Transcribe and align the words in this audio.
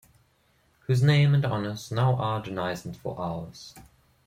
Whose 0.87 1.03
name 1.03 1.35
and 1.35 1.45
honours 1.45 1.91
now 1.91 2.15
are 2.15 2.41
denizened 2.41 2.97
for 2.97 3.19
ours. 3.19 3.75